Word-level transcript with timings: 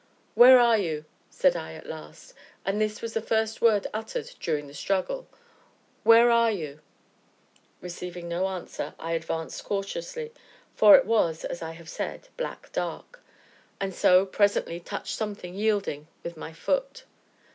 "Where 0.33 0.57
are 0.57 0.79
you?" 0.79 1.05
said 1.29 1.55
I 1.55 1.73
at 1.73 1.85
last, 1.85 2.33
and 2.65 2.81
this 2.81 3.03
was 3.03 3.13
the 3.13 3.21
first 3.21 3.61
word 3.61 3.85
uttered 3.93 4.31
during 4.39 4.65
the 4.65 4.73
struggle; 4.73 5.27
"where 6.01 6.31
are 6.31 6.49
you?" 6.49 6.79
Receiving 7.81 8.27
no 8.27 8.47
answer, 8.47 8.95
I 8.97 9.11
advanced 9.11 9.63
cautiously 9.63 10.33
(for 10.73 10.95
it 10.95 11.05
was, 11.05 11.45
as 11.45 11.61
I 11.61 11.73
have 11.73 11.87
said, 11.87 12.29
black 12.35 12.71
dark), 12.71 13.23
and 13.79 13.93
so, 13.93 14.25
presently, 14.25 14.79
touched 14.79 15.15
something 15.15 15.53
yielding 15.53 16.07
with 16.23 16.35
my 16.35 16.51
foot. 16.51 17.03